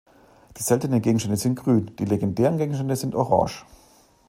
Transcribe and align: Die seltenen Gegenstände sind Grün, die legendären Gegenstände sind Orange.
Die 0.57 0.63
seltenen 0.63 1.03
Gegenstände 1.03 1.37
sind 1.37 1.57
Grün, 1.59 1.95
die 1.99 2.05
legendären 2.05 2.57
Gegenstände 2.57 2.95
sind 2.95 3.13
Orange. 3.13 3.65